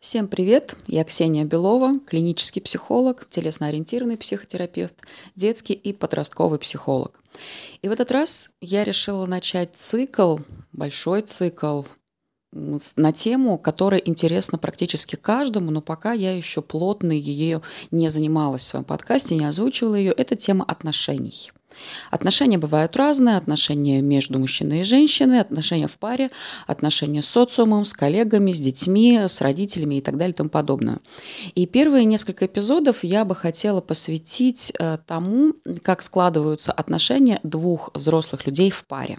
[0.00, 0.76] Всем привет!
[0.86, 4.94] Я Ксения Белова, клинический психолог, телесно-ориентированный психотерапевт,
[5.34, 7.20] детский и подростковый психолог.
[7.82, 10.38] И в этот раз я решила начать цикл,
[10.70, 11.82] большой цикл
[12.52, 17.60] на тему, которая интересна практически каждому, но пока я еще плотно ее
[17.90, 20.12] не занималась в своем подкасте, не озвучивала ее.
[20.12, 21.50] Это тема отношений.
[22.10, 26.30] Отношения бывают разные, отношения между мужчиной и женщиной, отношения в паре,
[26.66, 30.98] отношения с социумом, с коллегами, с детьми, с родителями и так далее и тому подобное.
[31.54, 38.46] И первые несколько эпизодов я бы хотела посвятить э, тому, как складываются отношения двух взрослых
[38.46, 39.18] людей в паре.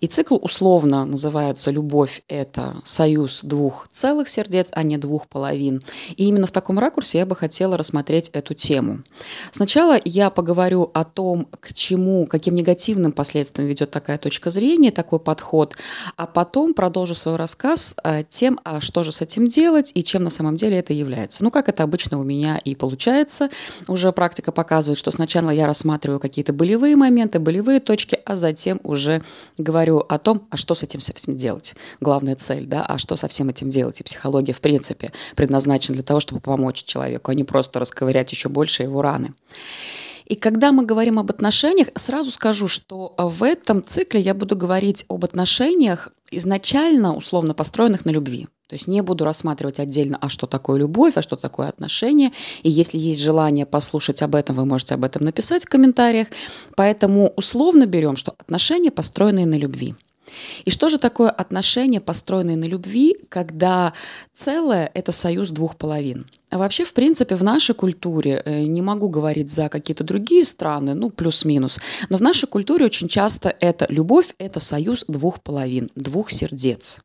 [0.00, 5.82] И цикл условно называется «Любовь– это союз двух целых сердец, а не двух половин».
[6.16, 9.02] И именно в таком ракурсе я бы хотела рассмотреть эту тему.
[9.50, 14.90] Сначала я поговорю о том, к чему чему, каким негативным последствиям ведет такая точка зрения,
[14.90, 15.76] такой подход,
[16.16, 20.24] а потом продолжу свой рассказ э, тем, а что же с этим делать и чем
[20.24, 21.44] на самом деле это является.
[21.44, 23.50] Ну, как это обычно у меня и получается.
[23.86, 29.22] Уже практика показывает, что сначала я рассматриваю какие-то болевые моменты, болевые точки, а затем уже
[29.58, 31.76] говорю о том, а что с этим совсем делать.
[32.00, 34.00] Главная цель, да, а что со всем этим делать.
[34.00, 38.48] И психология, в принципе, предназначена для того, чтобы помочь человеку, а не просто расковырять еще
[38.48, 39.34] больше его раны.
[40.26, 45.04] И когда мы говорим об отношениях, сразу скажу, что в этом цикле я буду говорить
[45.08, 48.48] об отношениях изначально условно построенных на любви.
[48.68, 52.32] То есть не буду рассматривать отдельно, а что такое любовь, а что такое отношения.
[52.62, 56.28] И если есть желание послушать об этом, вы можете об этом написать в комментариях.
[56.74, 59.94] Поэтому условно берем, что отношения построенные на любви.
[60.64, 63.92] И что же такое отношения, построенные на любви, когда
[64.34, 66.26] целое– это союз двух половин?
[66.54, 70.94] А вообще, в принципе, в нашей культуре, э, не могу говорить за какие-то другие страны,
[70.94, 76.30] ну, плюс-минус, но в нашей культуре очень часто это любовь– это союз двух половин, двух
[76.30, 77.02] сердец.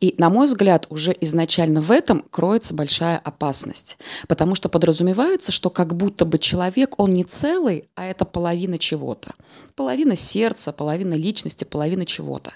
[0.00, 5.70] И, на мой взгляд, уже изначально в этом кроется большая опасность, потому что подразумевается, что
[5.70, 9.34] как будто бы человек, он не целый, а это половина чего-то.
[9.76, 12.52] Половина сердца, половина личности, половина чего-то.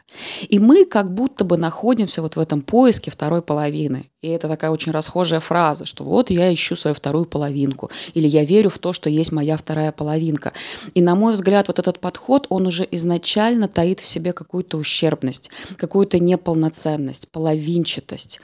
[0.49, 4.11] И мы как будто бы находимся вот в этом поиске второй половины.
[4.21, 8.45] И это такая очень расхожая фраза, что вот я ищу свою вторую половинку, или я
[8.45, 10.53] верю в то, что есть моя вторая половинка.
[10.95, 15.51] И, на мой взгляд, вот этот подход, он уже изначально таит в себе какую-то ущербность,
[15.77, 18.41] какую-то неполноценность ценность, половинчатость.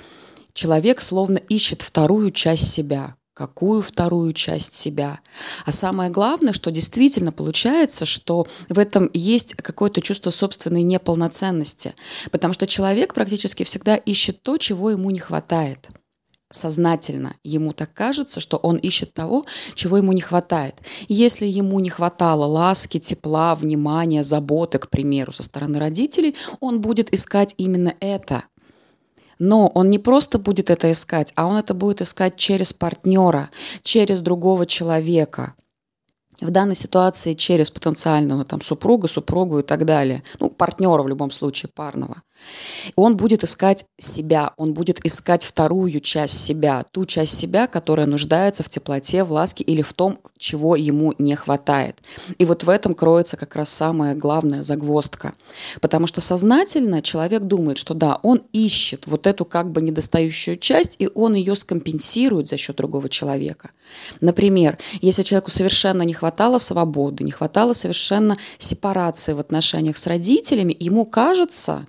[0.53, 3.16] Человек словно ищет вторую часть себя.
[3.34, 5.21] Какую вторую часть себя?
[5.65, 11.95] А самое главное, что действительно получается, что в этом есть какое-то чувство собственной неполноценности.
[12.33, 15.89] Потому что человек практически всегда ищет то, чего ему не хватает
[16.50, 19.44] сознательно ему так кажется, что он ищет того,
[19.75, 20.76] чего ему не хватает.
[21.09, 27.12] Если ему не хватало ласки, тепла, внимания, заботы, к примеру, со стороны родителей, он будет
[27.12, 28.44] искать именно это.
[29.38, 33.50] Но он не просто будет это искать, а он это будет искать через партнера,
[33.82, 35.54] через другого человека–
[36.41, 41.30] в данной ситуации через потенциального там супруга, супругу и так далее, ну, партнера в любом
[41.30, 42.22] случае парного.
[42.97, 48.62] Он будет искать себя, он будет искать вторую часть себя, ту часть себя, которая нуждается
[48.62, 51.98] в теплоте, в ласке или в том, чего ему не хватает.
[52.38, 55.34] И вот в этом кроется как раз самая главная загвоздка.
[55.81, 60.97] Потому что сознательно человек думает, что да, он ищет вот эту как бы недостающую часть,
[60.98, 63.71] и он ее скомпенсирует за счет другого человека.
[64.21, 70.77] Например, если человеку совершенно не хватало свободы, не хватало совершенно сепарации в отношениях с родителями,
[70.78, 71.87] ему кажется,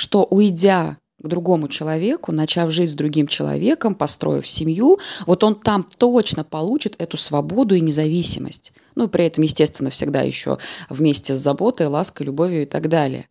[0.00, 5.86] что уйдя к другому человеку, начав жить с другим человеком, построив семью, вот он там
[5.98, 8.72] точно получит эту свободу и независимость.
[8.94, 10.56] Ну и при этом, естественно, всегда еще
[10.88, 13.28] вместе с заботой, лаской, любовью и так далее.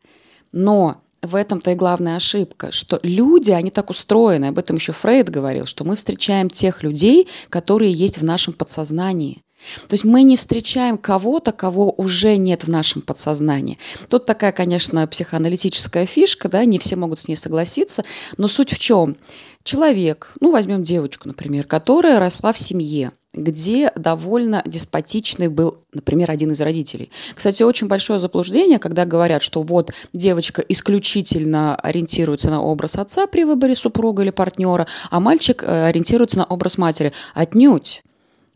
[0.52, 5.32] Но в этом-то и главная ошибка, что люди, они так устроены, об этом еще Фрейд
[5.32, 9.42] говорил, что мы встречаем тех людей, которые есть в нашем подсознании.
[9.88, 13.78] То есть мы не встречаем кого-то, кого уже нет в нашем подсознании.
[14.08, 18.04] Тут такая, конечно, психоаналитическая фишка, да, не все могут с ней согласиться,
[18.38, 19.16] но суть в чем?
[19.64, 26.52] Человек, ну, возьмем девочку, например, которая росла в семье, где довольно деспотичный был, например, один
[26.52, 27.12] из родителей.
[27.36, 33.44] Кстати, очень большое заблуждение, когда говорят, что вот девочка исключительно ориентируется на образ отца при
[33.44, 37.14] выборе супруга или партнера, а мальчик э, ориентируется на образ матери.
[37.36, 38.02] Отнюдь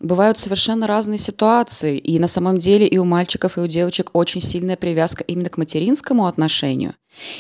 [0.04, 4.42] бывают совершенно разные ситуации, и на самом деле и у мальчиков, и у девочек очень
[4.42, 6.94] сильная привязка именно к материнскому отношению.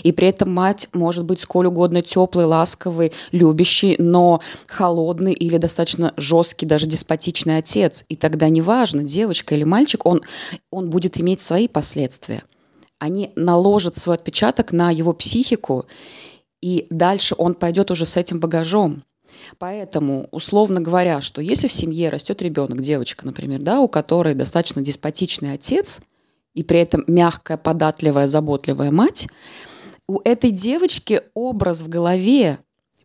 [0.03, 6.13] И при этом мать может быть сколь угодно теплый, ласковый, любящий, но холодный или достаточно
[6.15, 8.05] жесткий, даже деспотичный отец.
[8.07, 10.21] И тогда неважно, девочка или мальчик, он,
[10.71, 12.43] он будет иметь свои последствия.
[12.99, 15.85] Они наложат свой отпечаток на его психику,
[16.61, 19.01] и дальше он пойдет уже с этим багажом.
[19.57, 24.81] Поэтому, условно говоря, что если в семье растет ребенок, девочка, например, да, у которой достаточно
[24.81, 26.01] деспотичный отец,
[26.53, 29.27] и при этом мягкая, податливая, заботливая мать,
[30.07, 32.59] у этой девочки образ в голове,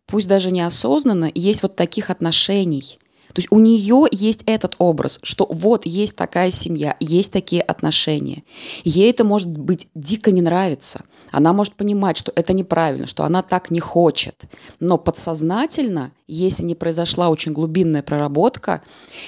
[0.05, 2.99] пусть даже неосознанно, есть вот таких отношений–
[3.33, 8.43] то есть у нее есть этот образ, что вот есть такая семья, есть такие отношения.
[8.83, 11.03] Ей это может быть дико не нравится.
[11.31, 14.45] Она может понимать, что это неправильно, что она так не хочет.
[14.79, 18.81] Но подсознательно, если не произошла очень глубинная проработка,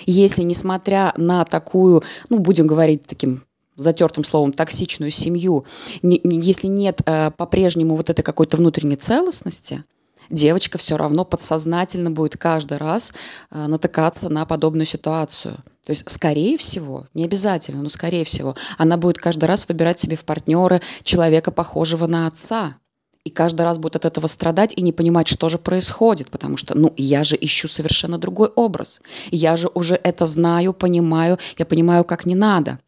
[0.06, 3.44] если несмотря на такую, ну, будем говорить таким
[3.77, 5.65] затертым словом, токсичную семью,
[6.01, 9.83] не, не, если нет э, по-прежнему вот этой какой-то внутренней целостности,
[10.31, 13.13] девочка все равно подсознательно будет каждый раз
[13.51, 15.57] э, натыкаться на подобную ситуацию.
[15.86, 20.16] То есть, скорее всего, не обязательно, но скорее всего, она будет каждый раз выбирать себе
[20.16, 22.78] в партнеры человека, похожего на отца.
[23.24, 26.75] И каждый раз будет от этого страдать и не понимать, что же происходит, потому что,
[26.75, 29.01] ну, я же ищу совершенно другой образ.
[29.30, 32.80] Я же уже это знаю, понимаю, я понимаю, как не надо.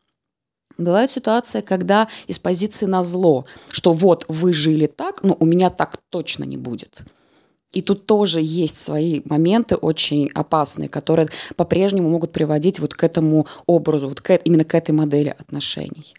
[0.78, 5.70] Бывает ситуация, когда из позиции на зло, что вот вы жили так, но у меня
[5.70, 7.04] так точно не будет.
[7.74, 13.48] И тут тоже есть свои моменты очень опасные, которые по-прежнему могут приводить вот к этому
[13.66, 16.14] образу, вот к, именно к этой модели отношений.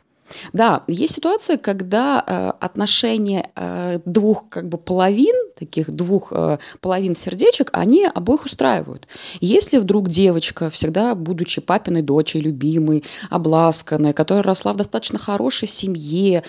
[0.53, 7.15] Да, есть ситуация, когда э, отношения э, двух как бы половин, таких двух э, половин
[7.15, 9.07] сердечек, они обоих устраивают.
[9.41, 16.43] Если вдруг девочка, всегда будучи папиной дочей, любимой, обласканной, которая росла в достаточно хорошей семье,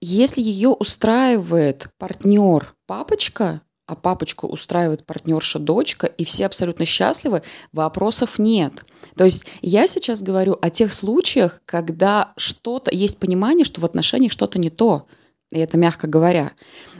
[0.00, 7.42] если ее устраивает партнер папочка, а папочку устраивает партнерша дочка, и все абсолютно счастливы,
[7.72, 8.84] вопросов нет.
[9.16, 14.32] То есть я сейчас говорю о тех случаях, когда что-то, есть понимание, что в отношениях
[14.32, 15.06] что-то не то,
[15.50, 16.52] и это мягко говоря,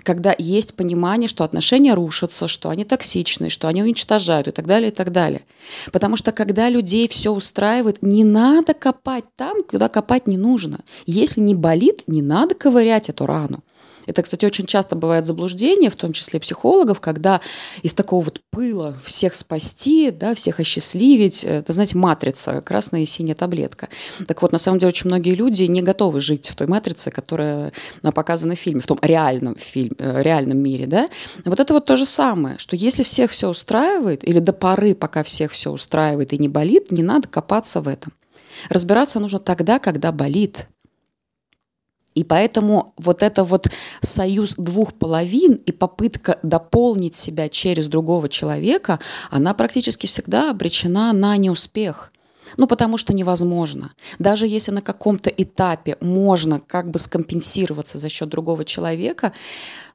[0.05, 4.91] когда есть понимание, что отношения рушатся, что они токсичны, что они уничтожают и так далее,
[4.91, 5.45] и так далее.
[5.93, 10.85] Потому что когда людей все устраивает, не надо копать там, куда копать не нужно.
[11.07, 13.65] Если не болит, не надо ковырять эту рану.
[14.07, 17.41] Это, кстати, очень часто бывает заблуждение, в том числе психологов, когда
[17.83, 23.35] из такого вот пыла всех спасти, да, всех осчастливить, это, знаете, матрица, красная и синяя
[23.35, 23.89] таблетка.
[24.27, 27.73] Так вот, на самом деле, очень многие люди не готовы жить в той матрице, которая
[28.15, 31.09] показана в фильме, в том реальном, фильме, э, реальном мире, да.
[31.45, 35.23] Вот это вот то же самое, что если всех все устраивает, или до поры, пока
[35.23, 38.13] всех все устраивает и не болит, не надо копаться в этом.
[38.69, 40.69] Разбираться нужно тогда, когда болит.
[42.15, 43.69] И поэтому вот это вот
[44.01, 49.01] союз двух половин и попытка дополнить себя через другого человека,
[49.31, 52.13] она практически всегда обречена на неуспех.
[52.57, 53.93] Ну, потому что невозможно.
[54.19, 59.33] Даже если на каком-то этапе можно как бы скомпенсироваться за счет другого человека,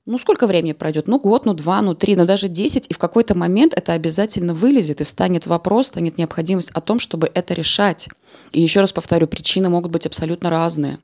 [0.06, 1.08] ну, сколько времени пройдет?
[1.08, 4.54] Ну, год, ну, два, ну, три, ну, даже десять, и в какой-то момент это обязательно
[4.54, 8.10] вылезет, и встанет вопрос, станет необходимость о том, чтобы это решать.
[8.52, 11.00] И еще раз повторю, причины могут быть абсолютно разные.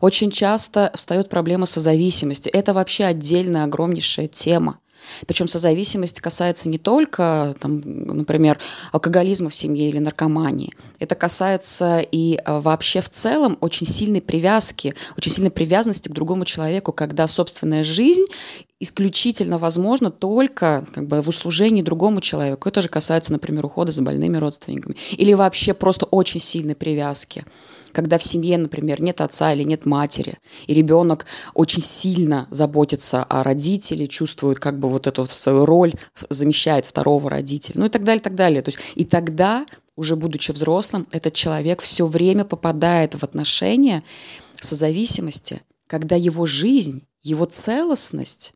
[0.00, 2.48] Очень часто встает проблема созависимости.
[2.48, 4.78] Это вообще отдельная огромнейшая тема.
[5.26, 8.58] Причем созависимость касается не только, там, например,
[8.92, 10.72] алкоголизма в семье или наркомании.
[10.98, 16.44] Это касается и а, вообще в целом очень сильной привязки, очень сильной привязанности к другому
[16.44, 18.24] человеку, когда собственная жизнь
[18.80, 22.68] исключительно возможно только как бы, в услужении другому человеку.
[22.68, 24.96] Это же касается, например, ухода за больными родственниками.
[25.12, 27.44] Или вообще просто очень сильной привязки
[27.94, 31.24] когда в семье, например, нет отца или нет матери, и ребенок
[31.54, 35.94] очень сильно заботится о родителе, чувствует как бы вот эту вот свою роль,
[36.28, 38.62] замещает второго родителя, ну и так далее, так далее.
[38.62, 39.64] То есть и тогда,
[39.96, 44.02] уже будучи взрослым, этот человек все время попадает в отношения
[44.60, 48.52] созависимости, когда его жизнь, его целостность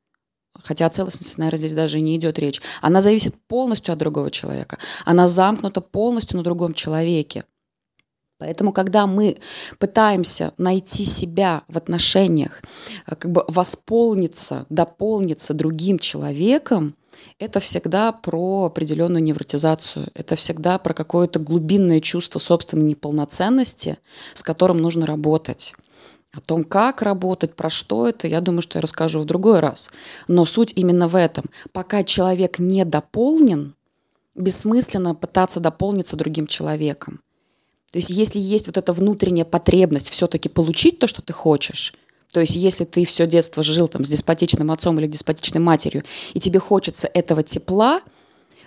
[0.63, 4.79] хотя о целостности, наверное, здесь даже не идет речь, она зависит полностью от другого человека.
[5.05, 7.45] Она замкнута полностью на другом человеке.
[8.39, 9.39] Поэтому, когда мы
[9.79, 12.63] пытаемся найти себя в отношениях,
[13.07, 16.95] э, как бы восполниться, дополниться другим человеком,
[17.41, 23.99] это всегда про определенную невротизацию, это всегда про какое-то глубинное чувство собственной неполноценности,
[24.35, 25.75] с которым нужно работать.
[26.33, 29.91] О том, как работать, про что это, я думаю, что я расскажу в другой раз.
[30.29, 31.47] Но суть именно в этом.
[31.73, 33.75] Пока человек не дополнен,
[34.37, 37.21] бессмысленно пытаться дополниться другим человеком.
[37.93, 41.95] То есть если есть вот эта внутренняя потребность все-таки получить то, что ты хочешь,
[42.33, 46.05] то есть если ты все детство жил там с деспотичным отцом или деспотичной матерью,
[46.35, 48.01] и тебе хочется этого тепла,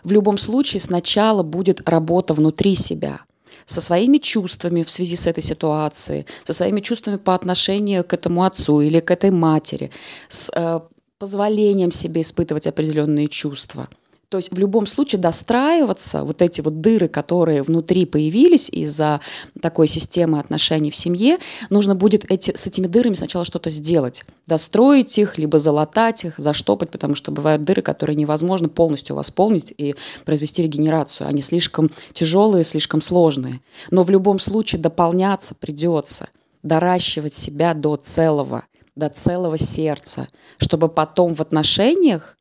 [0.04, 3.22] в любом случае сначала будет работа внутри себя
[3.66, 8.44] со своими чувствами в связи с этой ситуацией, со своими чувствами по отношению к этому
[8.44, 9.92] отцу или к этой матери,
[10.28, 10.80] с э,
[11.20, 13.88] позволением себе испытывать определенные чувства.
[14.32, 19.20] То есть в любом случае достраиваться, вот эти вот дыры, которые внутри появились из-за
[19.62, 21.38] такой системы отношений в семье,
[21.70, 24.24] нужно будет эти, с этими дырами сначала что-то сделать.
[24.48, 29.96] Достроить их, либо залатать их, заштопать, потому что бывают дыры, которые невозможно полностью восполнить и
[30.24, 31.28] произвести регенерацию.
[31.28, 33.60] Они слишком тяжелые, слишком сложные.
[33.90, 36.30] Но в любом случае дополняться придется,
[36.64, 38.64] доращивать себя до целого,
[38.96, 42.38] до целого сердца, чтобы потом в отношениях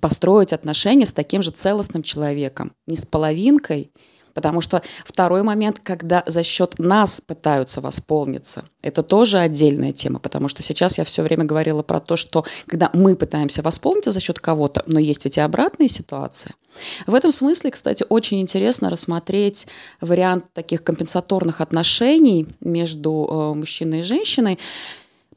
[0.00, 3.92] построить отношения с таким же целостным человеком, не с половинкой,
[4.34, 10.48] Потому что второй момент, когда за счет нас пытаются восполниться, это тоже отдельная тема, потому
[10.48, 14.40] что сейчас я все время говорила про то, что когда мы пытаемся восполниться за счет
[14.40, 16.54] кого-то, но есть ведь и обратные ситуации.
[17.06, 19.66] В этом смысле, кстати, очень интересно рассмотреть
[20.00, 24.58] вариант таких компенсаторных отношений между э, мужчиной и женщиной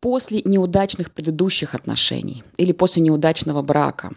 [0.00, 4.12] после неудачных предыдущих отношений или после неудачного брака.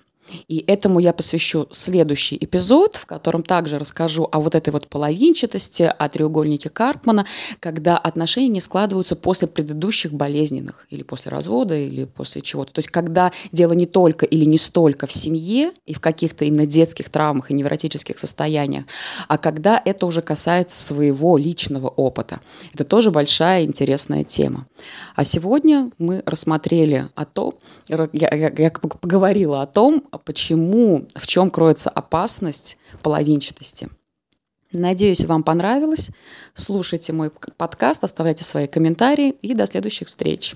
[0.47, 5.83] И этому я посвящу следующий эпизод, в котором также расскажу о вот этой вот половинчатости,
[5.83, 7.25] о треугольнике Карпмана,
[7.59, 12.73] когда отношения не складываются после предыдущих болезненных, или после развода, или после чего-то.
[12.73, 16.65] То есть когда дело не только или не столько в семье и в каких-то именно
[16.65, 18.85] детских травмах и невротических состояниях,
[19.27, 22.39] а когда это уже касается своего личного опыта.
[22.73, 24.67] Это тоже большая интересная тема.
[25.15, 27.53] А сегодня мы рассмотрели о том,
[27.87, 33.89] я, я, я поговорила о том, почему, в чем кроется опасность половинчатости.
[34.71, 36.09] Надеюсь, вам понравилось.
[36.55, 40.55] Слушайте мой подкаст, оставляйте свои комментарии и до следующих встреч.